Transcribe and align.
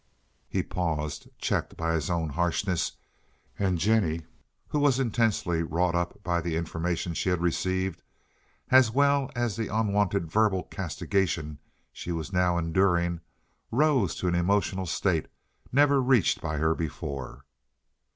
He 0.49 0.63
paused, 0.63 1.27
checked 1.37 1.77
by 1.77 1.93
his 1.93 2.09
own 2.09 2.29
harshness, 2.29 2.93
and 3.59 3.77
Jennie, 3.77 4.25
who 4.69 4.79
was 4.79 4.99
intensely 4.99 5.61
wrought 5.61 5.93
up 5.93 6.23
by 6.23 6.41
the 6.41 6.55
information 6.55 7.13
she 7.13 7.29
had 7.29 7.39
received, 7.39 8.01
as 8.71 8.89
well 8.89 9.29
as 9.35 9.55
the 9.55 9.67
unwonted 9.67 10.25
verbal 10.25 10.63
castigation 10.63 11.59
she 11.93 12.11
was 12.11 12.33
now 12.33 12.57
enduring, 12.57 13.21
rose 13.69 14.15
to 14.15 14.27
an 14.27 14.33
emotional 14.33 14.87
state 14.87 15.27
never 15.71 16.01
reached 16.01 16.41
by 16.41 16.57
her 16.57 16.73
before. 16.73 17.45